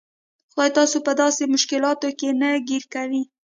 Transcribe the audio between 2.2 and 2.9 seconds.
نه ګیر